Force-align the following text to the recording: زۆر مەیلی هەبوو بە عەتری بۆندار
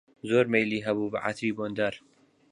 زۆر 0.29 0.45
مەیلی 0.53 0.85
هەبوو 0.87 1.11
بە 1.13 1.19
عەتری 1.25 1.55
بۆندار 1.57 1.93